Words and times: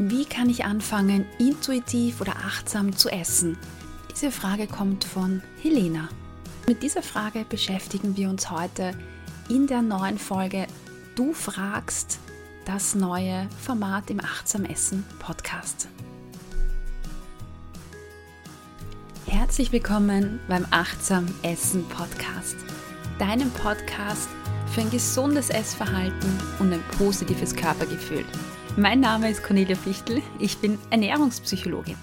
Wie 0.00 0.24
kann 0.24 0.48
ich 0.48 0.64
anfangen, 0.64 1.26
intuitiv 1.40 2.20
oder 2.20 2.36
achtsam 2.36 2.94
zu 2.96 3.08
essen? 3.08 3.58
Diese 4.12 4.30
Frage 4.30 4.68
kommt 4.68 5.02
von 5.02 5.42
Helena. 5.60 6.08
Mit 6.68 6.84
dieser 6.84 7.02
Frage 7.02 7.44
beschäftigen 7.44 8.16
wir 8.16 8.30
uns 8.30 8.48
heute 8.48 8.92
in 9.48 9.66
der 9.66 9.82
neuen 9.82 10.16
Folge 10.16 10.68
Du 11.16 11.32
fragst 11.32 12.20
das 12.64 12.94
neue 12.94 13.48
Format 13.60 14.08
im 14.08 14.20
Achtsam 14.20 14.66
Essen 14.66 15.04
Podcast. 15.18 15.88
Herzlich 19.26 19.72
willkommen 19.72 20.38
beim 20.46 20.64
Achtsam 20.70 21.26
Essen 21.42 21.84
Podcast, 21.88 22.56
deinem 23.18 23.50
Podcast 23.50 24.28
für 24.72 24.82
ein 24.82 24.90
gesundes 24.90 25.50
Essverhalten 25.50 26.38
und 26.60 26.72
ein 26.72 26.84
positives 26.96 27.52
Körpergefühl. 27.52 28.24
Mein 28.78 29.00
Name 29.00 29.28
ist 29.28 29.42
Cornelia 29.42 29.74
Fichtel, 29.74 30.22
ich 30.38 30.58
bin 30.58 30.78
Ernährungspsychologin. 30.90 31.96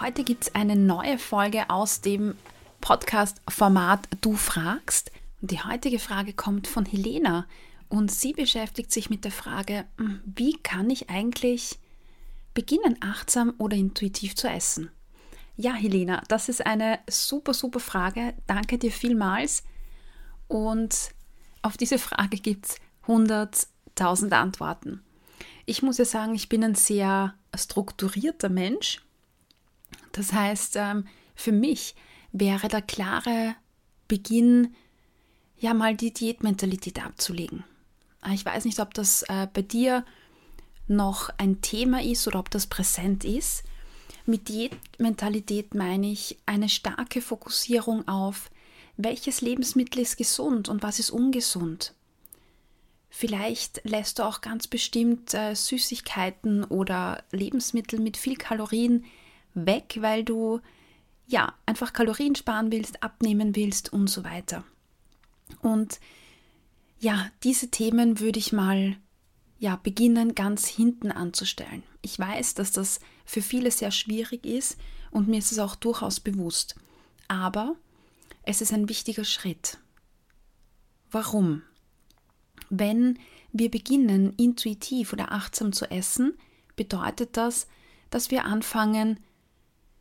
Heute 0.00 0.24
gibt 0.24 0.42
es 0.42 0.54
eine 0.56 0.74
neue 0.74 1.18
Folge 1.18 1.70
aus 1.70 2.00
dem 2.00 2.34
Podcast-Format 2.80 4.08
Du 4.20 4.32
fragst. 4.34 5.12
Und 5.40 5.52
die 5.52 5.62
heutige 5.62 6.00
Frage 6.00 6.32
kommt 6.32 6.66
von 6.66 6.84
Helena 6.84 7.46
und 7.88 8.10
sie 8.10 8.32
beschäftigt 8.32 8.90
sich 8.90 9.08
mit 9.08 9.22
der 9.24 9.30
Frage, 9.30 9.84
hm, 9.98 10.20
wie 10.24 10.56
kann 10.64 10.90
ich 10.90 11.08
eigentlich 11.08 11.78
beginnen, 12.52 12.96
achtsam 13.00 13.54
oder 13.58 13.76
intuitiv 13.76 14.34
zu 14.34 14.48
essen? 14.48 14.90
Ja, 15.54 15.74
Helena, 15.74 16.24
das 16.26 16.48
ist 16.48 16.66
eine 16.66 16.98
super, 17.08 17.54
super 17.54 17.78
Frage. 17.78 18.34
Danke 18.48 18.78
dir 18.78 18.90
vielmals. 18.90 19.62
Und 20.48 21.12
auf 21.62 21.76
diese 21.76 22.00
Frage 22.00 22.38
gibt 22.38 22.66
es 22.66 22.76
100 23.02 23.68
tausend 23.98 24.32
Antworten. 24.32 25.02
Ich 25.66 25.82
muss 25.82 25.98
ja 25.98 26.04
sagen, 26.04 26.34
ich 26.34 26.48
bin 26.48 26.64
ein 26.64 26.74
sehr 26.74 27.34
strukturierter 27.54 28.48
Mensch. 28.48 29.02
Das 30.12 30.32
heißt, 30.32 30.76
ähm, 30.76 31.06
für 31.34 31.52
mich 31.52 31.94
wäre 32.32 32.68
der 32.68 32.82
klare 32.82 33.54
Beginn, 34.06 34.74
ja 35.58 35.74
mal 35.74 35.96
die 35.96 36.12
Diätmentalität 36.12 37.04
abzulegen. 37.04 37.64
Äh, 38.24 38.34
ich 38.34 38.44
weiß 38.44 38.64
nicht, 38.64 38.80
ob 38.80 38.94
das 38.94 39.22
äh, 39.24 39.46
bei 39.52 39.62
dir 39.62 40.04
noch 40.86 41.30
ein 41.36 41.60
Thema 41.60 42.02
ist 42.02 42.26
oder 42.26 42.38
ob 42.38 42.50
das 42.50 42.66
präsent 42.66 43.24
ist. 43.24 43.64
Mit 44.24 44.48
Diätmentalität 44.48 45.74
meine 45.74 46.10
ich 46.10 46.38
eine 46.46 46.68
starke 46.68 47.20
Fokussierung 47.20 48.06
auf, 48.08 48.50
welches 48.96 49.40
Lebensmittel 49.40 50.00
ist 50.00 50.16
gesund 50.16 50.68
und 50.68 50.82
was 50.82 50.98
ist 50.98 51.10
ungesund. 51.10 51.94
Vielleicht 53.10 53.80
lässt 53.84 54.18
du 54.18 54.22
auch 54.24 54.40
ganz 54.40 54.66
bestimmt 54.66 55.32
äh, 55.34 55.54
Süßigkeiten 55.54 56.64
oder 56.64 57.24
Lebensmittel 57.32 58.00
mit 58.00 58.16
viel 58.16 58.36
Kalorien 58.36 59.04
weg, 59.54 59.98
weil 60.00 60.24
du 60.24 60.60
ja 61.26 61.54
einfach 61.66 61.92
Kalorien 61.92 62.34
sparen 62.34 62.70
willst, 62.70 63.02
abnehmen 63.02 63.56
willst 63.56 63.92
und 63.92 64.08
so 64.08 64.24
weiter. 64.24 64.64
Und 65.62 66.00
ja, 67.00 67.30
diese 67.44 67.70
Themen 67.70 68.20
würde 68.20 68.38
ich 68.38 68.52
mal 68.52 68.96
ja 69.58 69.76
beginnen 69.76 70.34
ganz 70.34 70.66
hinten 70.66 71.10
anzustellen. 71.10 71.82
Ich 72.02 72.18
weiß, 72.18 72.54
dass 72.54 72.72
das 72.72 73.00
für 73.24 73.42
viele 73.42 73.70
sehr 73.70 73.90
schwierig 73.90 74.46
ist 74.46 74.78
und 75.10 75.28
mir 75.28 75.38
ist 75.38 75.52
es 75.52 75.58
auch 75.58 75.74
durchaus 75.76 76.20
bewusst. 76.20 76.76
Aber 77.26 77.76
es 78.42 78.60
ist 78.60 78.72
ein 78.72 78.88
wichtiger 78.88 79.24
Schritt. 79.24 79.78
Warum? 81.10 81.62
Wenn 82.70 83.18
wir 83.52 83.70
beginnen, 83.70 84.34
intuitiv 84.36 85.12
oder 85.12 85.32
achtsam 85.32 85.72
zu 85.72 85.90
essen, 85.90 86.34
bedeutet 86.76 87.36
das, 87.36 87.66
dass 88.10 88.30
wir 88.30 88.44
anfangen, 88.44 89.20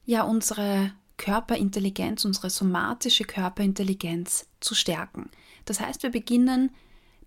ja, 0.06 0.24
unsere 0.24 0.94
Körperintelligenz, 1.18 2.24
unsere 2.24 2.50
somatische 2.50 3.24
Körperintelligenz 3.24 4.48
zu 4.60 4.76
stärken. 4.76 5.30
Das 5.66 5.80
heißt, 5.80 6.04
wir 6.04 6.12
beginnen 6.12 6.72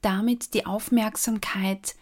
damit 0.00 0.54
die 0.54 0.64
Aufmerksamkeit 0.64 1.94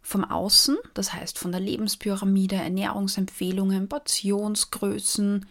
vom 0.00 0.24
Außen, 0.24 0.76
das 0.94 1.12
heißt 1.12 1.38
von 1.38 1.52
der 1.52 1.60
Lebenspyramide, 1.60 2.56
Ernährungsempfehlungen, 2.56 3.88
Portionsgrößen, 3.88 5.46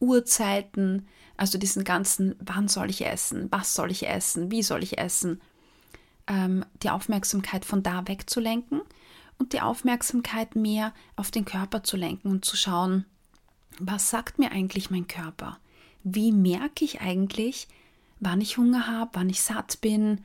Uhrzeiten, 0.00 1.06
also 1.36 1.58
diesen 1.58 1.84
ganzen, 1.84 2.34
wann 2.40 2.66
soll 2.66 2.90
ich 2.90 3.06
essen, 3.06 3.46
was 3.50 3.74
soll 3.74 3.92
ich 3.92 4.08
essen, 4.08 4.50
wie 4.50 4.62
soll 4.62 4.82
ich 4.82 4.98
essen, 4.98 5.40
ähm, 6.26 6.64
die 6.82 6.90
Aufmerksamkeit 6.90 7.64
von 7.64 7.82
da 7.82 8.06
wegzulenken 8.06 8.82
und 9.38 9.52
die 9.52 9.60
Aufmerksamkeit 9.60 10.56
mehr 10.56 10.92
auf 11.16 11.30
den 11.30 11.44
Körper 11.44 11.82
zu 11.82 11.96
lenken 11.96 12.28
und 12.28 12.44
zu 12.44 12.56
schauen, 12.56 13.04
was 13.78 14.10
sagt 14.10 14.38
mir 14.38 14.52
eigentlich 14.52 14.90
mein 14.90 15.08
Körper? 15.08 15.58
Wie 16.04 16.32
merke 16.32 16.84
ich 16.84 17.00
eigentlich, 17.00 17.68
wann 18.20 18.40
ich 18.40 18.56
Hunger 18.56 18.86
habe, 18.86 19.10
wann 19.14 19.30
ich 19.30 19.42
satt 19.42 19.80
bin, 19.80 20.20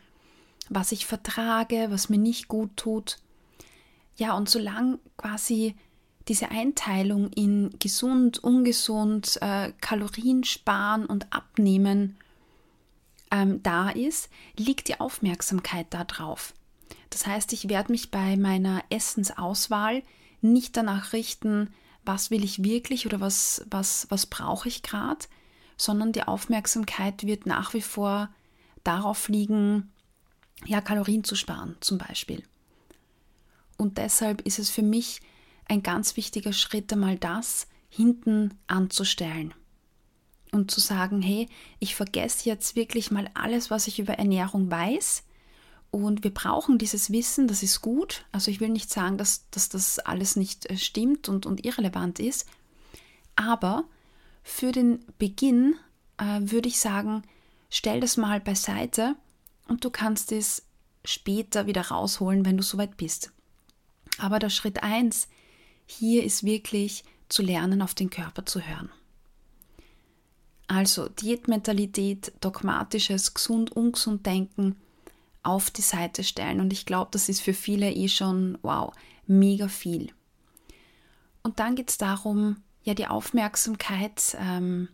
was 0.70 0.92
ich 0.92 1.06
vertrage, 1.06 1.88
was 1.90 2.10
mir 2.10 2.18
nicht 2.18 2.48
gut 2.48 2.76
tut? 2.76 3.20
Ja, 4.18 4.36
und 4.36 4.50
solange 4.50 5.00
quasi 5.16 5.76
diese 6.28 6.52
Einteilung 6.52 7.32
in 7.34 7.74
gesund, 7.80 8.44
ungesund, 8.44 9.40
äh, 9.42 9.72
Kalorien 9.80 10.44
sparen 10.44 11.06
und 11.06 11.32
abnehmen 11.32 12.18
ähm, 13.32 13.62
da 13.64 13.90
ist, 13.90 14.30
liegt 14.58 14.88
die 14.88 15.00
Aufmerksamkeit 15.00 15.88
darauf. 15.94 16.54
Das 17.10 17.26
heißt, 17.26 17.54
ich 17.54 17.70
werde 17.70 17.92
mich 17.92 18.12
bei 18.12 18.38
meiner 18.38 18.84
Essensauswahl 18.90 20.04
nicht 20.42 20.78
danach 20.78 21.14
richten, 21.14 21.74
was 22.04 22.32
will 22.32 22.44
ich 22.44 22.64
wirklich 22.64 23.06
oder 23.06 23.20
was, 23.20 23.66
was, 23.70 24.08
was 24.10 24.26
brauche 24.26 24.68
ich 24.68 24.82
gerade, 24.82 25.26
sondern 25.78 26.12
die 26.12 26.24
Aufmerksamkeit 26.24 27.26
wird 27.26 27.46
nach 27.46 27.74
wie 27.74 27.82
vor 27.82 28.30
darauf 28.84 29.28
liegen, 29.28 29.92
ja, 30.66 30.82
Kalorien 30.82 31.24
zu 31.24 31.36
sparen 31.36 31.76
zum 31.82 31.98
Beispiel. 31.98 32.44
Und 33.78 33.98
deshalb 33.98 34.42
ist 34.42 34.60
es 34.60 34.70
für 34.70 34.82
mich 34.82 35.22
ein 35.66 35.84
ganz 35.84 36.18
wichtiger 36.18 36.54
Schritt, 36.54 36.92
einmal 36.92 37.18
das 37.18 37.68
hinten 37.90 38.58
anzustellen 38.68 39.54
und 40.52 40.72
zu 40.72 40.80
sagen, 40.80 41.22
hey, 41.22 41.48
ich 41.80 41.96
vergesse 41.96 42.50
jetzt 42.50 42.76
wirklich 42.76 43.12
mal 43.12 43.30
alles, 43.34 43.70
was 43.70 43.88
ich 43.88 44.00
über 44.00 44.14
Ernährung 44.14 44.72
weiß. 44.72 45.24
Und 45.92 46.24
wir 46.24 46.34
brauchen 46.34 46.78
dieses 46.78 47.12
Wissen, 47.12 47.48
das 47.48 47.64
ist 47.64 47.82
gut. 47.82 48.26
Also 48.32 48.52
ich 48.52 48.60
will 48.60 48.70
nicht 48.70 48.90
sagen, 48.90 49.18
dass, 49.18 49.50
dass 49.52 49.70
das 49.70 50.00
alles 50.00 50.36
nicht 50.36 50.70
äh, 50.70 50.78
stimmt 50.78 51.30
und, 51.30 51.46
und 51.46 51.66
irrelevant 51.66 52.20
ist. 52.20 52.46
Aber 53.36 53.86
für 54.44 54.72
den 54.72 55.00
Beginn 55.18 55.76
äh, 56.18 56.40
würde 56.42 56.68
ich 56.68 56.80
sagen, 56.80 57.24
stell 57.70 58.00
das 58.00 58.18
mal 58.18 58.40
beiseite 58.40 59.16
und 59.68 59.84
du 59.86 59.90
kannst 59.90 60.32
es 60.32 60.64
später 61.06 61.68
wieder 61.68 61.88
rausholen, 61.88 62.46
wenn 62.46 62.58
du 62.58 62.64
soweit 62.64 62.98
bist. 62.98 63.32
Aber 64.18 64.40
der 64.40 64.50
Schritt 64.50 64.84
1 64.84 65.28
hier 65.86 66.24
ist 66.24 66.44
wirklich 66.44 67.04
zu 67.30 67.42
lernen, 67.42 67.82
auf 67.82 67.94
den 67.94 68.10
Körper 68.10 68.46
zu 68.46 68.62
hören. 68.62 68.90
Also 70.68 71.08
Diätmentalität, 71.08 72.34
dogmatisches, 72.42 73.34
gesund, 73.34 73.72
ungesund 73.72 74.26
Denken 74.26 74.76
auf 75.44 75.72
die 75.72 75.82
Seite 75.82 76.24
stellen. 76.24 76.60
Und 76.60 76.74
ich 76.74 76.86
glaube, 76.86 77.10
das 77.12 77.30
ist 77.30 77.42
für 77.42 77.54
viele 77.54 77.92
eh 77.92 78.10
schon, 78.10 78.58
wow, 78.64 78.94
mega 79.28 79.70
viel. 79.70 80.12
Und 81.42 81.60
dann 81.60 81.76
geht 81.76 81.90
es 81.90 81.98
darum, 81.98 82.58
ja, 82.84 82.94
die 82.94 83.08
Aufmerksamkeit 83.08 84.38
ähm, 84.40 84.90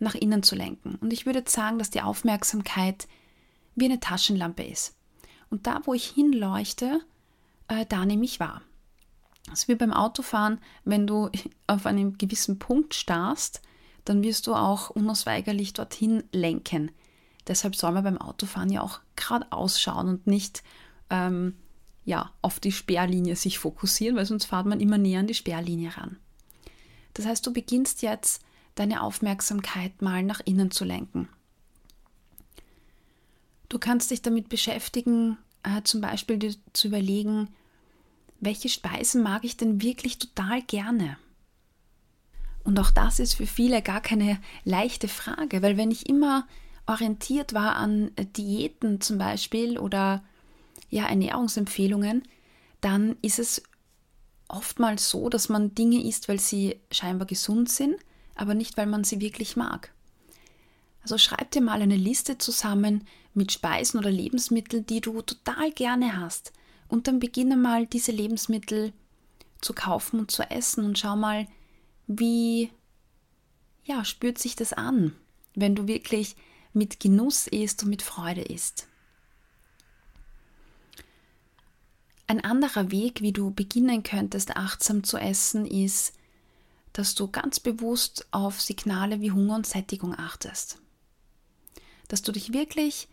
nach 0.00 0.16
innen 0.16 0.42
zu 0.42 0.56
lenken. 0.56 0.96
Und 0.96 1.12
ich 1.12 1.26
würde 1.26 1.44
sagen, 1.46 1.78
dass 1.78 1.90
die 1.90 2.02
Aufmerksamkeit 2.02 3.06
wie 3.76 3.84
eine 3.84 4.00
Taschenlampe 4.00 4.64
ist. 4.64 4.96
Und 5.50 5.66
da, 5.68 5.80
wo 5.84 5.94
ich 5.94 6.06
hinleuchte, 6.08 7.00
äh, 7.68 7.86
da 7.88 8.04
nehme 8.04 8.24
ich 8.24 8.40
wahr. 8.40 8.62
Das 9.48 9.60
ist 9.60 9.68
wie 9.68 9.76
beim 9.76 9.92
Autofahren, 9.92 10.58
wenn 10.84 11.06
du 11.06 11.30
auf 11.68 11.86
einem 11.86 12.18
gewissen 12.18 12.58
Punkt 12.58 12.94
starrst, 12.94 13.62
dann 14.06 14.22
wirst 14.22 14.46
du 14.46 14.54
auch 14.54 14.88
unausweigerlich 14.88 15.74
dorthin 15.74 16.24
lenken. 16.32 16.90
Deshalb 17.46 17.76
soll 17.76 17.92
man 17.92 18.04
beim 18.04 18.18
Autofahren 18.18 18.70
ja 18.70 18.80
auch 18.80 19.00
geradeaus 19.16 19.80
schauen 19.80 20.08
und 20.08 20.26
nicht 20.26 20.62
ähm, 21.10 21.54
ja, 22.04 22.32
auf 22.40 22.60
die 22.60 22.72
Sperrlinie 22.72 23.36
sich 23.36 23.58
fokussieren, 23.58 24.16
weil 24.16 24.26
sonst 24.26 24.46
fährt 24.46 24.66
man 24.66 24.80
immer 24.80 24.96
näher 24.96 25.20
an 25.20 25.26
die 25.26 25.34
Sperrlinie 25.34 25.96
ran. 25.96 26.18
Das 27.14 27.26
heißt, 27.26 27.46
du 27.46 27.52
beginnst 27.52 28.02
jetzt 28.02 28.42
deine 28.76 29.02
Aufmerksamkeit 29.02 30.02
mal 30.02 30.22
nach 30.22 30.40
innen 30.44 30.70
zu 30.70 30.84
lenken. 30.84 31.28
Du 33.68 33.78
kannst 33.78 34.12
dich 34.12 34.22
damit 34.22 34.48
beschäftigen, 34.48 35.36
äh, 35.64 35.82
zum 35.82 36.00
Beispiel 36.00 36.56
zu 36.72 36.86
überlegen, 36.86 37.48
welche 38.38 38.68
Speisen 38.68 39.22
mag 39.22 39.44
ich 39.44 39.56
denn 39.56 39.82
wirklich 39.82 40.18
total 40.18 40.62
gerne? 40.62 41.18
Und 42.66 42.80
auch 42.80 42.90
das 42.90 43.20
ist 43.20 43.34
für 43.34 43.46
viele 43.46 43.80
gar 43.80 44.00
keine 44.00 44.40
leichte 44.64 45.06
Frage, 45.06 45.62
weil 45.62 45.76
wenn 45.76 45.92
ich 45.92 46.08
immer 46.08 46.48
orientiert 46.86 47.54
war 47.54 47.76
an 47.76 48.10
Diäten 48.36 49.00
zum 49.00 49.18
Beispiel 49.18 49.78
oder 49.78 50.24
ja, 50.90 51.06
Ernährungsempfehlungen, 51.06 52.24
dann 52.80 53.16
ist 53.22 53.38
es 53.38 53.62
oftmals 54.48 55.08
so, 55.08 55.28
dass 55.28 55.48
man 55.48 55.76
Dinge 55.76 56.04
isst, 56.04 56.28
weil 56.28 56.40
sie 56.40 56.80
scheinbar 56.90 57.28
gesund 57.28 57.70
sind, 57.70 57.94
aber 58.34 58.54
nicht, 58.54 58.76
weil 58.76 58.86
man 58.86 59.04
sie 59.04 59.20
wirklich 59.20 59.56
mag. 59.56 59.92
Also 61.02 61.18
schreib 61.18 61.52
dir 61.52 61.62
mal 61.62 61.80
eine 61.80 61.96
Liste 61.96 62.36
zusammen 62.36 63.06
mit 63.32 63.52
Speisen 63.52 63.98
oder 64.00 64.10
Lebensmitteln, 64.10 64.84
die 64.86 65.00
du 65.00 65.22
total 65.22 65.70
gerne 65.70 66.20
hast. 66.20 66.52
Und 66.88 67.06
dann 67.06 67.20
beginne 67.20 67.56
mal 67.56 67.86
diese 67.86 68.10
Lebensmittel 68.10 68.92
zu 69.60 69.72
kaufen 69.72 70.18
und 70.18 70.32
zu 70.32 70.42
essen 70.50 70.84
und 70.84 70.98
schau 70.98 71.14
mal, 71.14 71.46
wie 72.06 72.70
ja, 73.84 74.04
spürt 74.04 74.38
sich 74.38 74.56
das 74.56 74.72
an, 74.72 75.14
wenn 75.54 75.74
du 75.74 75.86
wirklich 75.86 76.36
mit 76.72 77.00
Genuss 77.00 77.46
isst 77.46 77.82
und 77.84 77.90
mit 77.90 78.02
Freude 78.02 78.42
isst. 78.42 78.88
Ein 82.26 82.44
anderer 82.44 82.90
Weg, 82.90 83.20
wie 83.20 83.32
du 83.32 83.52
beginnen 83.52 84.02
könntest, 84.02 84.56
achtsam 84.56 85.04
zu 85.04 85.16
essen, 85.16 85.64
ist, 85.64 86.14
dass 86.92 87.14
du 87.14 87.28
ganz 87.28 87.60
bewusst 87.60 88.26
auf 88.32 88.60
Signale 88.60 89.20
wie 89.20 89.30
Hunger 89.30 89.54
und 89.54 89.66
Sättigung 89.66 90.14
achtest. 90.18 90.78
Dass 92.08 92.22
du 92.22 92.32
dich 92.32 92.52
wirklich, 92.52 93.08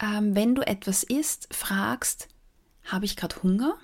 ähm, 0.00 0.34
wenn 0.34 0.56
du 0.56 0.66
etwas 0.66 1.04
isst, 1.04 1.48
fragst, 1.54 2.28
habe 2.84 3.04
ich 3.04 3.16
gerade 3.16 3.40
Hunger? 3.42 3.78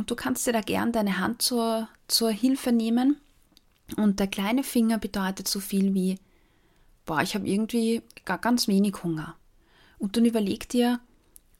Und 0.00 0.10
du 0.10 0.16
kannst 0.16 0.46
dir 0.46 0.54
da 0.54 0.62
gern 0.62 0.92
deine 0.92 1.18
Hand 1.18 1.42
zur, 1.42 1.86
zur 2.08 2.30
Hilfe 2.30 2.72
nehmen. 2.72 3.20
Und 3.98 4.18
der 4.18 4.28
kleine 4.28 4.64
Finger 4.64 4.96
bedeutet 4.96 5.46
so 5.46 5.60
viel 5.60 5.92
wie, 5.92 6.18
boah, 7.04 7.20
ich 7.20 7.34
habe 7.34 7.46
irgendwie 7.46 8.00
gar 8.24 8.38
ganz 8.38 8.66
wenig 8.66 9.04
Hunger. 9.04 9.36
Und 9.98 10.16
dann 10.16 10.24
überleg 10.24 10.70
dir, 10.70 11.00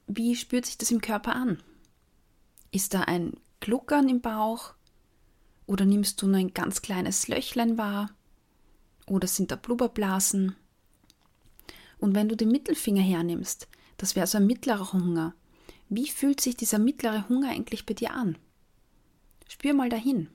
wie 0.06 0.34
spürt 0.36 0.64
sich 0.64 0.78
das 0.78 0.90
im 0.90 1.02
Körper 1.02 1.36
an? 1.36 1.62
Ist 2.72 2.94
da 2.94 3.02
ein 3.02 3.34
Gluckern 3.60 4.08
im 4.08 4.22
Bauch? 4.22 4.72
Oder 5.66 5.84
nimmst 5.84 6.22
du 6.22 6.26
nur 6.26 6.38
ein 6.38 6.54
ganz 6.54 6.80
kleines 6.80 7.28
Löchlein 7.28 7.76
wahr? 7.76 8.08
Oder 9.06 9.28
sind 9.28 9.50
da 9.50 9.56
Blubberblasen? 9.56 10.56
Und 11.98 12.14
wenn 12.14 12.30
du 12.30 12.38
den 12.38 12.50
Mittelfinger 12.50 13.02
hernimmst, 13.02 13.68
das 13.98 14.16
wäre 14.16 14.26
so 14.26 14.38
ein 14.38 14.46
mittlerer 14.46 14.94
Hunger. 14.94 15.34
Wie 15.90 16.08
fühlt 16.08 16.40
sich 16.40 16.56
dieser 16.56 16.78
mittlere 16.78 17.28
Hunger 17.28 17.50
eigentlich 17.50 17.84
bei 17.84 17.94
dir 17.94 18.14
an? 18.14 18.38
Spür 19.48 19.74
mal 19.74 19.88
dahin. 19.88 20.28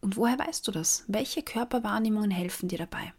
Und 0.00 0.16
woher 0.16 0.38
weißt 0.38 0.66
du 0.66 0.72
das? 0.72 1.04
Welche 1.08 1.42
Körperwahrnehmungen 1.42 2.30
helfen 2.30 2.68
dir 2.68 2.78
dabei? 2.78 3.12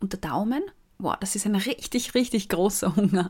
Und 0.00 0.14
der 0.14 0.20
Daumen? 0.20 0.62
Wow, 0.96 1.16
das 1.20 1.36
ist 1.36 1.44
ein 1.44 1.56
richtig, 1.56 2.14
richtig 2.14 2.48
großer 2.48 2.96
Hunger. 2.96 3.28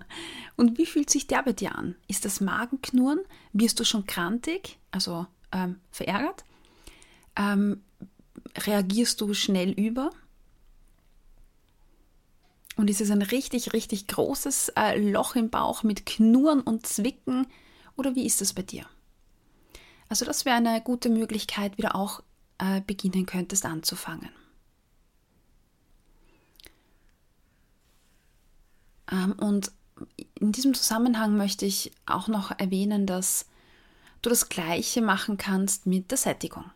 Und 0.57 0.79
wie 0.79 0.87
fühlt 0.87 1.11
sich 1.11 1.27
der 1.27 1.43
bei 1.43 1.53
dir 1.53 1.75
an? 1.75 1.97
Ist 2.07 2.25
das 2.25 2.41
Magenknurren? 2.41 3.21
Wirst 3.53 3.81
du 3.81 3.85
schon 3.85 4.07
krantig, 4.07 4.79
also 4.93 5.27
ähm, 5.51 5.81
verärgert? 5.91 6.45
Ähm, 7.35 7.83
reagierst 8.57 9.21
du 9.21 9.35
schnell 9.35 9.73
über? 9.73 10.11
Und 12.79 12.89
ist 12.89 13.01
es 13.01 13.11
ein 13.11 13.23
richtig, 13.23 13.73
richtig 13.73 14.07
großes 14.07 14.69
äh, 14.77 14.97
Loch 14.97 15.35
im 15.35 15.51
Bauch 15.51 15.83
mit 15.83 16.07
Knurren 16.07 16.61
und 16.61 16.87
Zwicken? 16.87 17.49
Oder 17.97 18.15
wie 18.15 18.25
ist 18.25 18.41
es 18.41 18.53
bei 18.53 18.63
dir? 18.63 18.87
Also 20.09 20.25
das 20.25 20.45
wäre 20.45 20.57
eine 20.57 20.81
gute 20.81 21.09
Möglichkeit, 21.09 21.77
wie 21.77 21.83
du 21.83 21.93
auch 21.93 22.23
äh, 22.59 22.81
beginnen 22.81 23.27
könntest 23.27 23.67
anzufangen. 23.67 24.31
Ähm, 29.11 29.33
und 29.33 29.73
in 30.39 30.53
diesem 30.53 30.73
Zusammenhang 30.73 31.37
möchte 31.37 31.67
ich 31.67 31.91
auch 32.07 32.29
noch 32.29 32.57
erwähnen, 32.61 33.07
dass 33.07 33.47
du 34.23 34.31
das 34.31 34.49
Gleiche 34.49 35.03
machen 35.03 35.37
kannst 35.37 35.87
mit 35.87 36.13
der 36.13 36.19
Sättigung. 36.19 36.71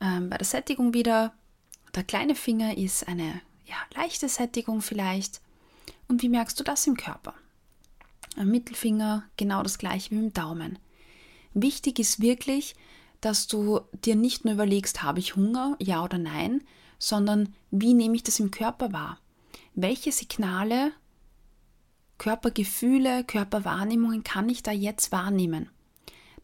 Ähm, 0.00 0.30
bei 0.30 0.38
der 0.38 0.46
Sättigung 0.46 0.94
wieder, 0.94 1.34
der 1.96 2.04
kleine 2.04 2.36
Finger 2.36 2.78
ist 2.78 3.08
eine 3.08 3.40
ja, 3.66 3.76
leichte 3.94 4.28
Sättigung 4.28 4.80
vielleicht. 4.80 5.40
Und 6.08 6.22
wie 6.22 6.28
merkst 6.28 6.58
du 6.58 6.64
das 6.64 6.86
im 6.86 6.96
Körper? 6.96 7.34
Am 8.36 8.48
Mittelfinger 8.48 9.24
genau 9.36 9.62
das 9.62 9.78
gleiche 9.78 10.10
wie 10.10 10.18
im 10.18 10.32
Daumen. 10.32 10.78
Wichtig 11.54 11.98
ist 11.98 12.20
wirklich, 12.20 12.74
dass 13.20 13.46
du 13.46 13.80
dir 14.04 14.14
nicht 14.14 14.44
nur 14.44 14.54
überlegst, 14.54 15.02
habe 15.02 15.20
ich 15.20 15.36
Hunger, 15.36 15.76
ja 15.80 16.02
oder 16.04 16.18
nein, 16.18 16.62
sondern 16.98 17.54
wie 17.70 17.94
nehme 17.94 18.16
ich 18.16 18.22
das 18.22 18.40
im 18.40 18.50
Körper 18.50 18.92
wahr? 18.92 19.18
welche 19.76 20.10
Signale, 20.10 20.92
Körpergefühle, 22.18 23.24
Körperwahrnehmungen 23.24 24.24
kann 24.24 24.48
ich 24.48 24.62
da 24.62 24.72
jetzt 24.72 25.12
wahrnehmen? 25.12 25.68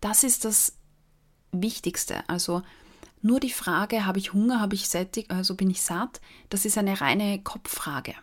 Das 0.01 0.23
ist 0.23 0.45
das 0.45 0.77
Wichtigste. 1.51 2.29
Also 2.29 2.63
nur 3.23 3.41
die 3.41 3.51
Frage, 3.51 4.05
habe 4.05 4.19
ich 4.19 4.33
Hunger, 4.33 4.61
habe 4.61 4.75
ich 4.75 4.89
sättig, 4.89 5.31
also 5.31 5.55
bin 5.55 5.71
ich 5.71 5.81
satt, 5.83 6.21
das 6.49 6.65
ist 6.65 6.77
eine 6.77 7.01
reine 7.01 7.41
Kopffrage. 7.43 8.15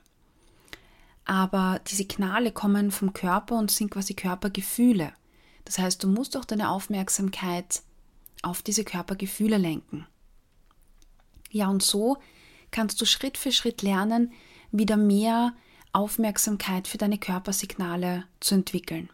Aber 1.26 1.80
die 1.88 1.96
Signale 1.96 2.52
kommen 2.52 2.92
vom 2.92 3.14
Körper 3.14 3.56
und 3.56 3.72
sind 3.72 3.92
quasi 3.92 4.14
Körpergefühle. 4.14 5.14
Das 5.66 5.78
heißt, 5.78 6.04
du 6.04 6.08
musst 6.08 6.36
auch 6.36 6.46
deine 6.46 6.70
Aufmerksamkeit 6.70 7.82
auf 8.42 8.62
diese 8.62 8.84
Körpergefühle 8.84 9.58
lenken. 9.58 10.06
Ja, 11.52 11.70
und 11.70 11.84
so 11.84 12.18
kannst 12.72 13.00
du 13.02 13.06
Schritt 13.06 13.38
für 13.38 13.52
Schritt 13.52 13.82
lernen, 13.82 14.34
wieder 14.72 14.98
mehr 14.98 15.54
Aufmerksamkeit 15.94 16.88
für 16.88 16.98
deine 16.98 17.18
Körpersignale 17.18 18.26
zu 18.40 18.56
entwickeln. 18.56 19.10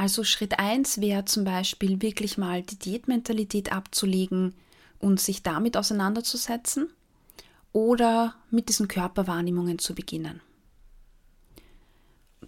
Also 0.00 0.24
Schritt 0.24 0.58
1 0.58 1.02
wäre 1.02 1.26
zum 1.26 1.44
Beispiel 1.44 2.00
wirklich 2.00 2.38
mal 2.38 2.62
die 2.62 2.78
Diätmentalität 2.78 3.70
abzulegen 3.70 4.54
und 4.98 5.20
sich 5.20 5.42
damit 5.42 5.76
auseinanderzusetzen 5.76 6.88
oder 7.74 8.34
mit 8.50 8.70
diesen 8.70 8.88
Körperwahrnehmungen 8.88 9.78
zu 9.78 9.94
beginnen. 9.94 10.40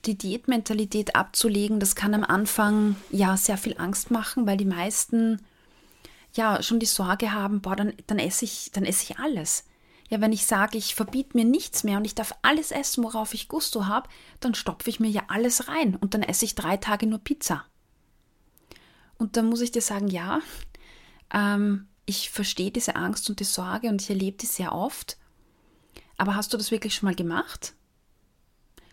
Die 0.07 0.17
Diätmentalität 0.17 1.15
abzulegen, 1.15 1.79
das 1.79 1.95
kann 1.95 2.15
am 2.15 2.25
Anfang 2.25 2.97
ja 3.11 3.37
sehr 3.37 3.59
viel 3.59 3.77
Angst 3.77 4.11
machen, 4.11 4.47
weil 4.47 4.57
die 4.57 4.65
meisten 4.65 5.39
ja 6.33 6.63
schon 6.63 6.81
die 6.81 6.87
Sorge 6.87 7.35
haben, 7.35 7.61
boah, 7.61 7.77
dann, 7.77 7.93
dann 8.07 8.19
esse 8.19 8.47
ich, 8.47 8.71
dann 8.73 8.87
esse 8.87 9.13
ich 9.13 9.19
alles. 9.19 9.65
Ja, 10.13 10.21
wenn 10.21 10.35
ich 10.35 10.45
sage, 10.45 10.77
ich 10.77 10.95
verbiete 10.95 11.35
mir 11.39 11.47
nichts 11.47 11.85
mehr 11.85 11.97
und 11.97 12.05
ich 12.05 12.15
darf 12.15 12.35
alles 12.43 12.71
essen, 12.71 13.03
worauf 13.03 13.33
ich 13.33 13.49
Gusto 13.49 13.87
habe, 13.87 14.11
dann 14.41 14.55
stopfe 14.55 14.91
ich 14.91 15.01
mir 15.01 15.09
ja 15.09 15.23
alles 15.29 15.69
rein 15.69 15.97
und 15.97 16.13
dann 16.13 16.23
esse 16.23 16.45
ich 16.45 16.55
drei 16.55 16.77
Tage 16.77 17.07
nur 17.07 17.19
Pizza. 17.19 17.65
Und 19.17 19.39
dann 19.39 19.49
muss 19.49 19.63
ich 19.63 19.71
dir 19.71 19.81
sagen, 19.81 20.09
ja, 20.09 20.43
ähm, 21.33 21.89
ich 22.05 22.29
verstehe 22.29 22.71
diese 22.71 22.95
Angst 22.95 23.31
und 23.31 23.41
die 23.41 23.45
Sorge 23.45 23.89
und 23.89 24.03
ich 24.03 24.11
erlebe 24.11 24.37
die 24.37 24.45
sehr 24.45 24.75
oft. 24.75 25.17
Aber 26.19 26.35
hast 26.35 26.53
du 26.53 26.59
das 26.59 26.71
wirklich 26.71 26.95
schon 26.95 27.07
mal 27.07 27.15
gemacht? 27.15 27.73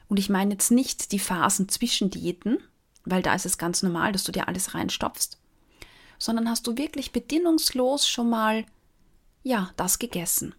Und 0.08 0.20
ich 0.20 0.30
meine 0.30 0.54
jetzt 0.54 0.72
nicht 0.72 1.12
die 1.12 1.20
Phasen 1.20 1.68
zwischen 1.68 2.10
Diäten, 2.10 2.60
weil 3.04 3.24
da 3.24 3.34
ist 3.34 3.46
es 3.46 3.58
ganz 3.58 3.84
normal, 3.84 4.14
dass 4.14 4.24
du 4.24 4.32
dir 4.32 4.48
alles 4.48 4.74
reinstopfst, 4.74 5.38
sondern 6.18 6.50
hast 6.50 6.66
du 6.66 6.78
wirklich 6.78 7.12
bedingungslos 7.12 8.08
schon 8.08 8.30
mal, 8.30 8.66
ja, 9.44 9.72
das 9.76 10.00
gegessen. 10.00 10.56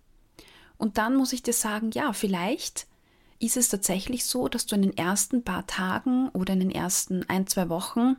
Und 0.80 0.96
dann 0.96 1.14
muss 1.14 1.34
ich 1.34 1.42
dir 1.42 1.52
sagen, 1.52 1.90
ja, 1.92 2.14
vielleicht 2.14 2.86
ist 3.38 3.58
es 3.58 3.68
tatsächlich 3.68 4.24
so, 4.24 4.48
dass 4.48 4.64
du 4.64 4.76
in 4.76 4.80
den 4.80 4.96
ersten 4.96 5.44
paar 5.44 5.66
Tagen 5.66 6.30
oder 6.30 6.54
in 6.54 6.60
den 6.60 6.70
ersten 6.70 7.22
ein, 7.28 7.46
zwei 7.46 7.68
Wochen 7.68 8.16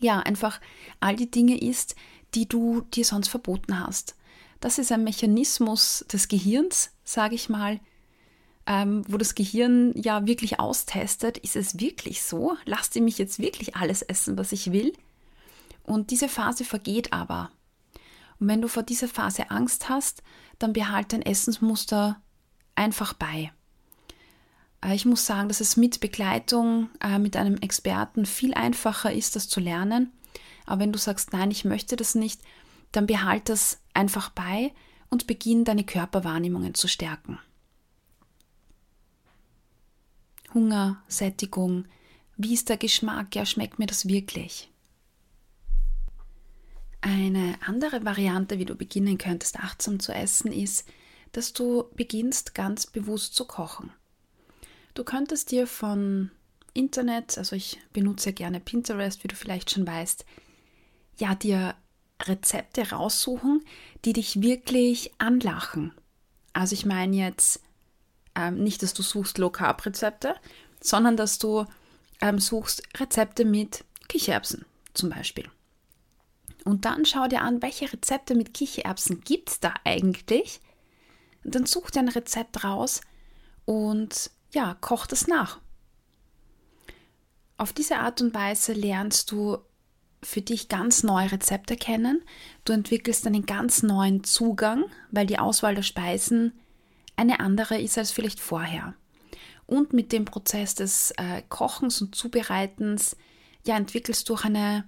ja 0.00 0.18
einfach 0.18 0.60
all 0.98 1.14
die 1.14 1.30
Dinge 1.30 1.56
isst, 1.62 1.94
die 2.34 2.48
du 2.48 2.80
dir 2.92 3.04
sonst 3.04 3.28
verboten 3.28 3.78
hast. 3.78 4.16
Das 4.58 4.78
ist 4.78 4.90
ein 4.90 5.04
Mechanismus 5.04 6.04
des 6.12 6.26
Gehirns, 6.26 6.90
sage 7.04 7.36
ich 7.36 7.48
mal, 7.48 7.78
ähm, 8.66 9.04
wo 9.06 9.16
das 9.16 9.36
Gehirn 9.36 9.92
ja 9.94 10.26
wirklich 10.26 10.58
austestet, 10.58 11.38
ist 11.38 11.54
es 11.54 11.78
wirklich 11.78 12.24
so? 12.24 12.56
Lasst 12.64 12.96
ihr 12.96 13.02
mich 13.02 13.18
jetzt 13.18 13.38
wirklich 13.38 13.76
alles 13.76 14.02
essen, 14.02 14.36
was 14.36 14.50
ich 14.50 14.72
will? 14.72 14.92
Und 15.84 16.10
diese 16.10 16.28
Phase 16.28 16.64
vergeht 16.64 17.12
aber. 17.12 17.52
Und 18.42 18.48
wenn 18.48 18.60
du 18.60 18.66
vor 18.66 18.82
dieser 18.82 19.06
Phase 19.06 19.52
Angst 19.52 19.88
hast, 19.88 20.24
dann 20.58 20.72
behalte 20.72 21.16
dein 21.16 21.22
Essensmuster 21.22 22.20
einfach 22.74 23.12
bei. 23.12 23.52
Äh, 24.84 24.96
ich 24.96 25.04
muss 25.04 25.24
sagen, 25.24 25.46
dass 25.46 25.60
es 25.60 25.76
mit 25.76 26.00
Begleitung, 26.00 26.90
äh, 27.00 27.20
mit 27.20 27.36
einem 27.36 27.58
Experten 27.58 28.26
viel 28.26 28.52
einfacher 28.52 29.12
ist, 29.12 29.36
das 29.36 29.48
zu 29.48 29.60
lernen. 29.60 30.10
Aber 30.66 30.80
wenn 30.80 30.90
du 30.90 30.98
sagst, 30.98 31.32
nein, 31.32 31.52
ich 31.52 31.64
möchte 31.64 31.94
das 31.94 32.16
nicht, 32.16 32.40
dann 32.90 33.06
behalte 33.06 33.52
das 33.52 33.78
einfach 33.94 34.30
bei 34.30 34.74
und 35.08 35.28
beginn 35.28 35.64
deine 35.64 35.84
Körperwahrnehmungen 35.84 36.74
zu 36.74 36.88
stärken. 36.88 37.38
Hunger, 40.52 41.00
Sättigung, 41.06 41.84
wie 42.36 42.54
ist 42.54 42.70
der 42.70 42.76
Geschmack? 42.76 43.36
Ja, 43.36 43.46
schmeckt 43.46 43.78
mir 43.78 43.86
das 43.86 44.08
wirklich? 44.08 44.71
Eine 47.02 47.58
andere 47.66 48.04
Variante, 48.04 48.58
wie 48.58 48.64
du 48.64 48.76
beginnen 48.76 49.18
könntest, 49.18 49.58
achtsam 49.58 49.98
zu 49.98 50.12
essen, 50.12 50.52
ist, 50.52 50.88
dass 51.32 51.52
du 51.52 51.90
beginnst 51.96 52.54
ganz 52.54 52.86
bewusst 52.86 53.34
zu 53.34 53.44
kochen. 53.44 53.92
Du 54.94 55.02
könntest 55.02 55.50
dir 55.50 55.66
von 55.66 56.30
Internet, 56.74 57.36
also 57.38 57.56
ich 57.56 57.80
benutze 57.92 58.32
gerne 58.32 58.60
Pinterest, 58.60 59.24
wie 59.24 59.28
du 59.28 59.34
vielleicht 59.34 59.72
schon 59.72 59.86
weißt, 59.86 60.24
ja, 61.18 61.34
dir 61.34 61.74
Rezepte 62.22 62.90
raussuchen, 62.90 63.64
die 64.04 64.12
dich 64.12 64.40
wirklich 64.40 65.12
anlachen. 65.18 65.92
Also 66.52 66.74
ich 66.74 66.86
meine 66.86 67.16
jetzt 67.16 67.60
ähm, 68.36 68.62
nicht, 68.62 68.82
dass 68.82 68.94
du 68.94 69.02
suchst 69.02 69.38
Low 69.38 69.50
Carb 69.50 69.84
Rezepte, 69.84 70.36
sondern 70.80 71.16
dass 71.16 71.40
du 71.40 71.66
ähm, 72.20 72.38
suchst 72.38 72.82
Rezepte 73.00 73.44
mit 73.44 73.84
Kichererbsen 74.08 74.64
zum 74.94 75.10
Beispiel. 75.10 75.50
Und 76.64 76.84
dann 76.84 77.04
schau 77.04 77.26
dir 77.26 77.42
an, 77.42 77.62
welche 77.62 77.92
Rezepte 77.92 78.34
mit 78.34 78.54
Kichererbsen 78.54 79.20
gibt 79.22 79.50
es 79.50 79.60
da 79.60 79.74
eigentlich. 79.84 80.60
Dann 81.44 81.66
such 81.66 81.90
dir 81.90 82.00
ein 82.00 82.08
Rezept 82.08 82.62
raus 82.62 83.00
und 83.64 84.30
ja, 84.52 84.76
koch 84.80 85.06
das 85.06 85.26
nach. 85.26 85.60
Auf 87.56 87.72
diese 87.72 87.98
Art 87.98 88.20
und 88.20 88.34
Weise 88.34 88.72
lernst 88.72 89.30
du 89.30 89.58
für 90.22 90.40
dich 90.40 90.68
ganz 90.68 91.02
neue 91.02 91.32
Rezepte 91.32 91.76
kennen. 91.76 92.22
Du 92.64 92.72
entwickelst 92.72 93.26
einen 93.26 93.44
ganz 93.44 93.82
neuen 93.82 94.22
Zugang, 94.22 94.84
weil 95.10 95.26
die 95.26 95.38
Auswahl 95.38 95.74
der 95.74 95.82
Speisen 95.82 96.52
eine 97.16 97.40
andere 97.40 97.80
ist 97.80 97.98
als 97.98 98.12
vielleicht 98.12 98.40
vorher. 98.40 98.94
Und 99.66 99.92
mit 99.92 100.12
dem 100.12 100.24
Prozess 100.24 100.74
des 100.74 101.12
äh, 101.12 101.42
Kochens 101.48 102.00
und 102.00 102.14
Zubereitens 102.14 103.16
ja, 103.64 103.76
entwickelst 103.76 104.28
du 104.28 104.34
auch 104.34 104.44
eine 104.44 104.84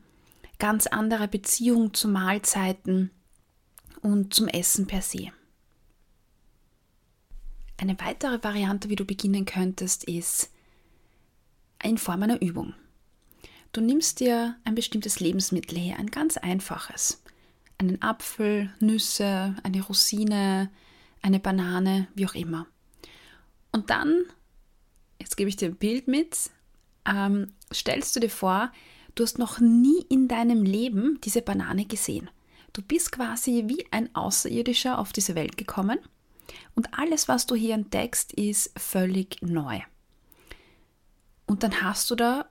ganz 0.64 0.87
andere 0.87 1.28
Beziehung 1.28 1.92
zu 1.92 2.09
Mahlzeiten 2.09 3.11
und 4.00 4.33
zum 4.33 4.49
Essen 4.49 4.87
per 4.87 5.02
se. 5.02 5.30
Eine 7.76 8.00
weitere 8.00 8.42
Variante, 8.42 8.88
wie 8.88 8.97
du 8.97 9.04
beginnen 9.04 9.44
könntest, 9.44 10.04
ist 10.04 10.50
in 11.83 11.99
Form 11.99 12.23
einer 12.23 12.40
Übung. 12.40 12.73
Du 13.73 13.83
nimmst 13.83 14.21
dir 14.21 14.56
ein 14.64 14.75
bestimmtes 14.75 15.21
Lebensmittel 15.21 15.76
her, 15.76 15.99
ein 15.99 16.11
ganz 16.11 16.38
einfaches. 16.38 17.23
Einen 17.76 18.00
Apfel, 18.00 18.73
Nüsse, 18.80 19.56
eine 19.64 19.83
Rosine, 19.83 20.71
eine 21.21 21.40
Banane, 21.40 22.09
wie 22.14 22.25
auch 22.26 22.35
immer. 22.35 22.66
Und 23.71 23.90
dann, 23.90 24.23
jetzt 25.21 25.37
gebe 25.37 25.50
ich 25.50 25.56
dir 25.56 25.68
ein 25.68 25.76
Bild 25.76 26.09
mit, 26.09 26.49
ähm, 27.04 27.52
stellst 27.71 28.16
du 28.16 28.21
dir 28.21 28.30
vor, 28.30 28.73
du 29.14 29.23
hast 29.23 29.38
noch 29.38 29.61
nie 29.61 30.04
in 30.09 30.28
deinem 30.28 30.62
Leben 30.62 31.18
diese 31.23 31.42
Banane 31.42 31.85
gesehen. 31.85 32.30
Du 32.73 32.83
bist 32.83 33.12
quasi 33.12 33.64
wie 33.66 33.87
ein 33.90 34.14
Außerirdischer 34.14 34.99
auf 34.99 35.12
diese 35.12 35.35
Welt 35.35 35.56
gekommen 35.56 35.99
und 36.75 36.99
alles, 36.99 37.28
was 37.28 37.47
du 37.47 37.54
hier 37.54 37.75
entdeckst, 37.75 38.33
ist 38.33 38.73
völlig 38.78 39.40
neu. 39.42 39.80
Und 41.47 41.62
dann 41.62 41.83
hast 41.83 42.11
du 42.11 42.14
da 42.14 42.49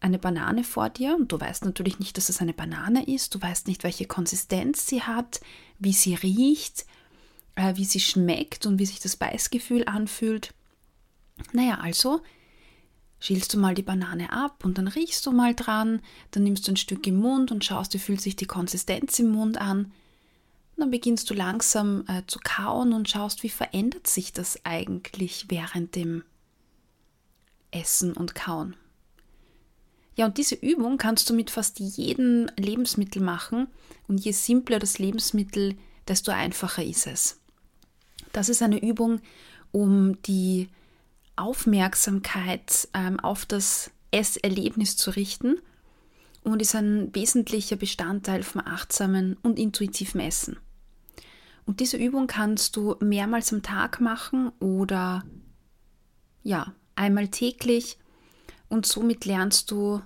eine 0.00 0.18
Banane 0.18 0.62
vor 0.62 0.90
dir 0.90 1.16
und 1.16 1.32
du 1.32 1.40
weißt 1.40 1.64
natürlich 1.64 1.98
nicht, 1.98 2.16
dass 2.16 2.28
es 2.28 2.40
eine 2.40 2.52
Banane 2.52 3.06
ist, 3.08 3.34
du 3.34 3.42
weißt 3.42 3.66
nicht, 3.66 3.82
welche 3.82 4.06
Konsistenz 4.06 4.86
sie 4.86 5.02
hat, 5.02 5.40
wie 5.78 5.92
sie 5.92 6.14
riecht, 6.14 6.86
äh, 7.56 7.74
wie 7.76 7.84
sie 7.84 8.00
schmeckt 8.00 8.66
und 8.66 8.78
wie 8.78 8.86
sich 8.86 9.00
das 9.00 9.16
Beißgefühl 9.16 9.84
anfühlt. 9.86 10.54
Naja, 11.52 11.78
also 11.80 12.20
schälst 13.20 13.52
du 13.54 13.58
mal 13.58 13.74
die 13.74 13.82
Banane 13.82 14.32
ab 14.32 14.64
und 14.64 14.78
dann 14.78 14.88
riechst 14.88 15.26
du 15.26 15.32
mal 15.32 15.54
dran, 15.54 16.00
dann 16.30 16.44
nimmst 16.44 16.66
du 16.66 16.72
ein 16.72 16.76
Stück 16.76 17.06
im 17.06 17.16
Mund 17.16 17.50
und 17.50 17.64
schaust, 17.64 17.94
wie 17.94 17.98
fühlt 17.98 18.20
sich 18.20 18.36
die 18.36 18.46
Konsistenz 18.46 19.18
im 19.18 19.30
Mund 19.30 19.60
an. 19.60 19.92
Dann 20.76 20.90
beginnst 20.92 21.28
du 21.28 21.34
langsam 21.34 22.04
äh, 22.06 22.22
zu 22.28 22.38
kauen 22.42 22.92
und 22.92 23.08
schaust, 23.08 23.42
wie 23.42 23.48
verändert 23.48 24.06
sich 24.06 24.32
das 24.32 24.64
eigentlich 24.64 25.46
während 25.48 25.96
dem 25.96 26.22
Essen 27.72 28.12
und 28.12 28.36
Kauen. 28.36 28.76
Ja, 30.14 30.26
und 30.26 30.38
diese 30.38 30.54
Übung 30.54 30.98
kannst 30.98 31.30
du 31.30 31.34
mit 31.34 31.50
fast 31.50 31.78
jedem 31.78 32.48
Lebensmittel 32.56 33.22
machen 33.22 33.68
und 34.06 34.24
je 34.24 34.32
simpler 34.32 34.78
das 34.78 34.98
Lebensmittel, 34.98 35.76
desto 36.06 36.32
einfacher 36.32 36.84
ist 36.84 37.06
es. 37.06 37.40
Das 38.32 38.48
ist 38.48 38.62
eine 38.62 38.82
Übung, 38.82 39.20
um 39.70 40.20
die 40.22 40.68
Aufmerksamkeit 41.38 42.88
ähm, 42.94 43.20
auf 43.20 43.46
das 43.46 43.90
Esserlebnis 44.10 44.96
zu 44.96 45.10
richten 45.10 45.60
und 46.42 46.62
ist 46.62 46.74
ein 46.74 47.14
wesentlicher 47.14 47.76
Bestandteil 47.76 48.42
vom 48.42 48.62
achtsamen 48.64 49.36
und 49.42 49.58
intuitiven 49.58 50.20
Essen. 50.20 50.58
Und 51.66 51.80
diese 51.80 51.98
Übung 51.98 52.26
kannst 52.26 52.76
du 52.76 52.96
mehrmals 53.00 53.52
am 53.52 53.62
Tag 53.62 54.00
machen 54.00 54.50
oder 54.58 55.24
ja, 56.42 56.72
einmal 56.94 57.28
täglich 57.28 57.98
und 58.68 58.86
somit 58.86 59.24
lernst 59.24 59.70
du 59.70 60.00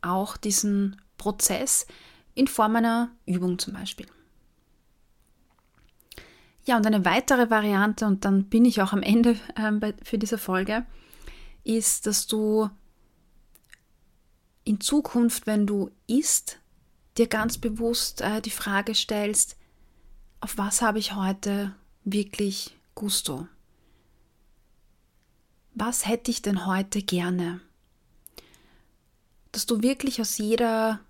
auch 0.00 0.36
diesen 0.36 1.00
Prozess 1.18 1.86
in 2.34 2.48
Form 2.48 2.76
einer 2.76 3.10
Übung 3.26 3.58
zum 3.58 3.74
Beispiel. 3.74 4.06
Ja, 6.66 6.76
und 6.76 6.86
eine 6.86 7.04
weitere 7.04 7.50
Variante, 7.50 8.06
und 8.06 8.24
dann 8.24 8.44
bin 8.44 8.64
ich 8.64 8.80
auch 8.80 8.92
am 8.92 9.02
Ende 9.02 9.36
äh, 9.56 9.92
für 10.02 10.18
diese 10.18 10.38
Folge, 10.38 10.86
ist, 11.62 12.06
dass 12.06 12.26
du 12.26 12.70
in 14.64 14.80
Zukunft, 14.80 15.46
wenn 15.46 15.66
du 15.66 15.90
isst, 16.06 16.58
dir 17.18 17.26
ganz 17.26 17.58
bewusst 17.58 18.22
äh, 18.22 18.40
die 18.40 18.50
Frage 18.50 18.94
stellst, 18.94 19.56
auf 20.40 20.56
was 20.58 20.82
habe 20.82 20.98
ich 20.98 21.14
heute 21.14 21.74
wirklich 22.04 22.76
Gusto? 22.94 23.46
Was 25.74 26.06
hätte 26.06 26.30
ich 26.30 26.42
denn 26.42 26.66
heute 26.66 27.02
gerne? 27.02 27.60
dass 29.54 29.66
du 29.66 29.82
wirklich 29.82 30.20
aus 30.20 30.38
jeder 30.38 31.00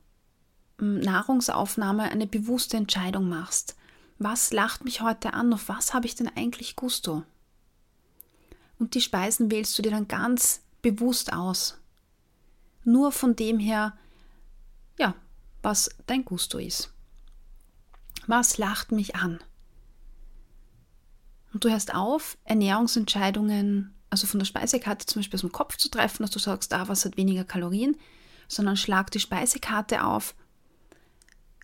hm, 0.79 1.01
Nahrungsaufnahme 1.01 2.05
eine 2.05 2.27
bewusste 2.27 2.77
Entscheidung 2.77 3.29
machst. 3.29 3.77
Was 4.19 4.53
lacht 4.53 4.85
mich 4.85 5.01
heute 5.01 5.35
an? 5.35 5.53
Auf 5.53 5.69
was 5.69 5.95
habe 5.95 6.07
ich 6.07 6.15
denn 6.15 6.29
eigentlich 6.29 6.77
Gusto? 6.77 7.25
Und 8.79 8.95
die 8.95 9.01
Speisen 9.01 9.51
wählst 9.51 9.77
du 9.79 9.83
dir 9.83 9.91
dann 9.91 10.09
ganz 10.09 10.63
bewusst 10.83 11.33
aus. 11.33 11.79
Nur 12.85 13.13
von 13.13 13.35
dem 13.35 13.59
her, 13.59 13.97
ja, 14.99 15.15
was 15.63 15.91
dein 16.07 16.25
Gusto 16.25 16.59
ist. 16.59 16.93
Was 18.27 18.59
lacht 18.59 18.93
mich 18.93 19.17
an? 19.17 19.41
Und 21.53 21.65
du 21.65 21.71
hörst 21.71 21.95
auf, 21.95 22.37
Ernährungsentscheidungen, 22.45 23.95
also 24.11 24.27
von 24.27 24.41
der 24.41 24.47
Speisekarte 24.47 25.07
zum 25.07 25.21
Beispiel 25.21 25.37
aus 25.37 25.43
dem 25.43 25.53
Kopf 25.53 25.77
zu 25.77 25.89
treffen, 25.89 26.23
dass 26.23 26.31
du 26.31 26.39
sagst, 26.39 26.73
ah, 26.73 26.89
was 26.89 27.05
hat 27.05 27.17
weniger 27.17 27.45
Kalorien, 27.45 27.97
sondern 28.49 28.77
schlag 28.77 29.11
die 29.11 29.21
Speisekarte 29.21 30.05
auf, 30.05 30.35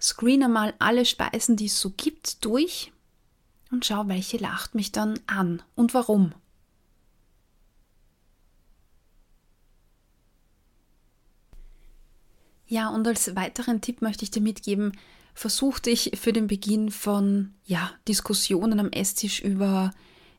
screene 0.01 0.49
mal 0.49 0.75
alle 0.79 1.05
Speisen, 1.05 1.57
die 1.57 1.67
es 1.67 1.81
so 1.81 1.91
gibt, 1.91 2.45
durch 2.45 2.93
und 3.71 3.85
schau, 3.85 4.09
welche 4.09 4.39
lacht 4.39 4.75
mich 4.75 4.93
dann 4.93 5.19
an 5.27 5.63
und 5.75 5.95
warum. 5.95 6.33
Ja, 12.67 12.89
und 12.89 13.07
als 13.07 13.35
weiteren 13.35 13.81
Tipp 13.81 14.01
möchte 14.01 14.25
ich 14.25 14.31
dir 14.31 14.43
mitgeben, 14.43 14.93
versuch 15.35 15.81
dich 15.81 16.13
für 16.15 16.33
den 16.33 16.47
Beginn 16.47 16.91
von 16.91 17.55
ja, 17.65 17.91
Diskussionen 18.07 18.79
am 18.79 18.91
Esstisch 18.91 19.41
über 19.41 19.91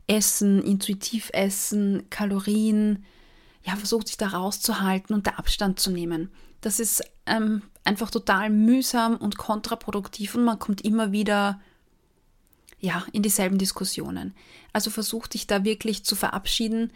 Essen, 0.07 0.63
intuitiv 0.63 1.29
Essen, 1.33 2.09
Kalorien, 2.09 3.05
ja, 3.63 3.75
versucht 3.75 4.07
sich 4.07 4.17
da 4.17 4.29
rauszuhalten 4.29 5.13
und 5.13 5.27
da 5.27 5.31
Abstand 5.31 5.79
zu 5.79 5.91
nehmen. 5.91 6.31
Das 6.61 6.79
ist 6.79 7.03
ähm, 7.25 7.63
einfach 7.83 8.11
total 8.11 8.49
mühsam 8.49 9.17
und 9.17 9.37
kontraproduktiv 9.37 10.35
und 10.35 10.43
man 10.43 10.59
kommt 10.59 10.81
immer 10.81 11.11
wieder 11.11 11.59
ja, 12.79 13.05
in 13.11 13.23
dieselben 13.23 13.57
Diskussionen. 13.57 14.33
Also 14.73 14.89
versuch 14.89 15.27
dich 15.27 15.47
da 15.47 15.63
wirklich 15.63 16.03
zu 16.03 16.15
verabschieden. 16.15 16.91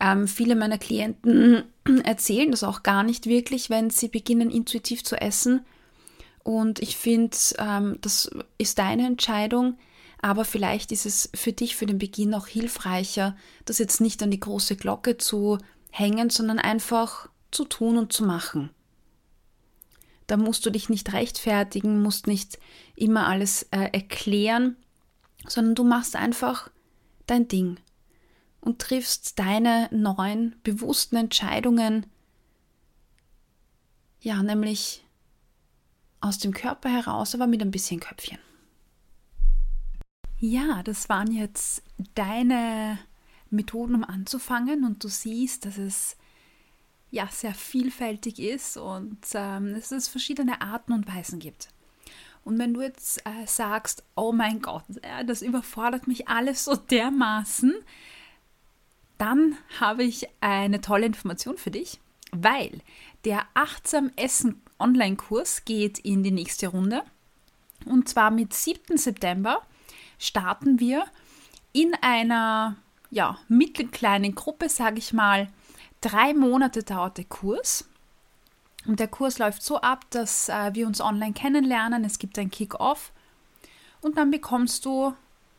Ähm, 0.00 0.28
viele 0.28 0.56
meiner 0.56 0.78
Klienten 0.78 1.64
erzählen 2.04 2.50
das 2.50 2.64
auch 2.64 2.82
gar 2.82 3.02
nicht 3.02 3.26
wirklich, 3.26 3.70
wenn 3.70 3.90
sie 3.90 4.08
beginnen, 4.08 4.50
intuitiv 4.50 5.04
zu 5.04 5.20
essen. 5.20 5.64
Und 6.42 6.80
ich 6.80 6.96
finde, 6.96 7.36
ähm, 7.58 7.98
das 8.00 8.30
ist 8.58 8.78
deine 8.78 9.06
Entscheidung. 9.06 9.78
Aber 10.20 10.44
vielleicht 10.44 10.90
ist 10.90 11.06
es 11.06 11.30
für 11.34 11.52
dich 11.52 11.76
für 11.76 11.86
den 11.86 11.98
Beginn 11.98 12.34
auch 12.34 12.48
hilfreicher, 12.48 13.36
das 13.64 13.78
jetzt 13.78 14.00
nicht 14.00 14.20
an 14.22 14.32
die 14.32 14.40
große 14.40 14.74
Glocke 14.74 15.16
zu 15.16 15.58
hängen, 15.90 16.30
sondern 16.30 16.58
einfach 16.58 17.28
zu 17.52 17.64
tun 17.64 17.96
und 17.96 18.12
zu 18.12 18.24
machen. 18.24 18.70
Da 20.28 20.36
musst 20.36 20.64
du 20.64 20.70
dich 20.70 20.88
nicht 20.88 21.12
rechtfertigen, 21.12 22.02
musst 22.02 22.28
nicht 22.28 22.58
immer 22.94 23.26
alles 23.26 23.64
äh, 23.70 23.90
erklären, 23.92 24.76
sondern 25.48 25.74
du 25.74 25.84
machst 25.84 26.14
einfach 26.14 26.70
dein 27.26 27.48
Ding 27.48 27.80
und 28.60 28.78
triffst 28.78 29.38
deine 29.38 29.88
neuen, 29.90 30.54
bewussten 30.62 31.16
Entscheidungen, 31.16 32.06
ja, 34.20 34.42
nämlich 34.42 35.02
aus 36.20 36.38
dem 36.38 36.52
Körper 36.52 36.90
heraus, 36.90 37.34
aber 37.34 37.46
mit 37.46 37.62
ein 37.62 37.70
bisschen 37.70 38.00
Köpfchen. 38.00 38.38
Ja, 40.38 40.82
das 40.82 41.08
waren 41.08 41.32
jetzt 41.32 41.82
deine 42.14 42.98
Methoden, 43.48 43.94
um 43.94 44.04
anzufangen 44.04 44.84
und 44.84 45.02
du 45.02 45.08
siehst, 45.08 45.64
dass 45.64 45.78
es 45.78 46.17
ja 47.10 47.28
sehr 47.28 47.54
vielfältig 47.54 48.38
ist 48.38 48.76
und 48.76 49.18
ähm, 49.34 49.74
dass 49.74 49.92
es 49.92 50.08
verschiedene 50.08 50.60
Arten 50.60 50.92
und 50.92 51.06
Weisen 51.06 51.38
gibt. 51.38 51.68
Und 52.44 52.58
wenn 52.58 52.74
du 52.74 52.82
jetzt 52.82 53.24
äh, 53.26 53.46
sagst, 53.46 54.04
oh 54.14 54.32
mein 54.32 54.60
Gott, 54.62 54.84
äh, 55.02 55.24
das 55.24 55.42
überfordert 55.42 56.06
mich 56.06 56.28
alles 56.28 56.64
so 56.64 56.76
dermaßen, 56.76 57.74
dann 59.18 59.56
habe 59.80 60.04
ich 60.04 60.28
eine 60.40 60.80
tolle 60.80 61.06
Information 61.06 61.58
für 61.58 61.70
dich, 61.70 62.00
weil 62.30 62.80
der 63.24 63.46
Achtsam 63.54 64.10
Essen 64.16 64.62
Online-Kurs 64.78 65.64
geht 65.64 65.98
in 65.98 66.22
die 66.22 66.30
nächste 66.30 66.68
Runde. 66.68 67.02
Und 67.84 68.08
zwar 68.08 68.30
mit 68.30 68.54
7. 68.54 68.96
September 68.96 69.62
starten 70.18 70.78
wir 70.78 71.04
in 71.72 71.94
einer 72.00 72.76
ja, 73.10 73.38
mittelkleinen 73.48 74.34
Gruppe, 74.34 74.68
sage 74.68 74.98
ich 74.98 75.12
mal. 75.12 75.48
Drei 76.00 76.34
Monate 76.34 76.82
dauert 76.82 77.18
der 77.18 77.24
Kurs. 77.24 77.88
Und 78.86 79.00
der 79.00 79.08
Kurs 79.08 79.38
läuft 79.38 79.62
so 79.62 79.80
ab, 79.80 80.06
dass 80.10 80.48
äh, 80.48 80.74
wir 80.74 80.86
uns 80.86 81.00
online 81.00 81.32
kennenlernen. 81.32 82.04
Es 82.04 82.18
gibt 82.18 82.38
ein 82.38 82.50
Kick-Off. 82.50 83.12
Und 84.00 84.16
dann 84.16 84.30
bekommst 84.30 84.84
du 84.84 85.14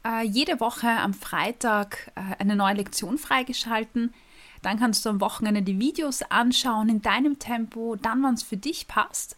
äh, 0.06 0.26
jede 0.26 0.60
Woche 0.60 0.90
am 0.90 1.14
Freitag 1.14 2.12
äh, 2.16 2.42
eine 2.42 2.56
neue 2.56 2.76
Lektion 2.76 3.18
freigeschalten. 3.18 4.14
Dann 4.62 4.80
kannst 4.80 5.06
du 5.06 5.10
am 5.10 5.22
Wochenende 5.22 5.62
die 5.62 5.80
Videos 5.80 6.22
anschauen 6.24 6.90
in 6.90 7.02
deinem 7.02 7.40
Tempo, 7.40 7.96
dann, 7.96 8.24
wann 8.24 8.34
es 8.34 8.44
für 8.44 8.58
dich 8.58 8.88
passt. 8.88 9.38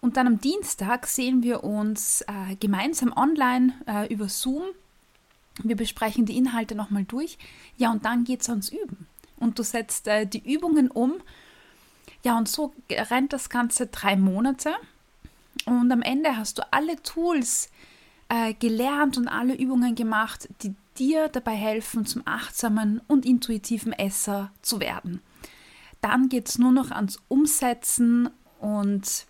Und 0.00 0.16
dann 0.16 0.26
am 0.26 0.40
Dienstag 0.40 1.06
sehen 1.06 1.42
wir 1.42 1.64
uns 1.64 2.22
äh, 2.22 2.56
gemeinsam 2.60 3.12
online 3.16 3.72
äh, 3.86 4.12
über 4.12 4.28
Zoom. 4.28 4.62
Wir 5.62 5.76
besprechen 5.76 6.26
die 6.26 6.36
Inhalte 6.36 6.74
nochmal 6.74 7.04
durch. 7.04 7.38
Ja, 7.76 7.90
und 7.90 8.04
dann 8.04 8.24
geht 8.24 8.42
es 8.42 8.48
ans 8.48 8.68
Üben. 8.68 9.06
Und 9.38 9.58
du 9.58 9.62
setzt 9.62 10.08
äh, 10.08 10.26
die 10.26 10.52
Übungen 10.52 10.90
um. 10.90 11.14
Ja, 12.24 12.36
und 12.36 12.48
so 12.48 12.72
rennt 12.90 13.32
das 13.32 13.50
Ganze 13.50 13.86
drei 13.86 14.16
Monate. 14.16 14.74
Und 15.64 15.90
am 15.90 16.02
Ende 16.02 16.36
hast 16.36 16.58
du 16.58 16.72
alle 16.72 17.00
Tools 17.02 17.70
äh, 18.28 18.54
gelernt 18.54 19.16
und 19.16 19.28
alle 19.28 19.54
Übungen 19.54 19.94
gemacht, 19.94 20.48
die 20.62 20.74
dir 20.98 21.28
dabei 21.28 21.54
helfen, 21.54 22.06
zum 22.06 22.22
achtsamen 22.24 23.00
und 23.06 23.26
intuitiven 23.26 23.92
Esser 23.92 24.50
zu 24.62 24.80
werden. 24.80 25.20
Dann 26.00 26.28
geht 26.28 26.48
es 26.48 26.58
nur 26.58 26.72
noch 26.72 26.90
ans 26.90 27.18
Umsetzen 27.28 28.30
und 28.60 29.26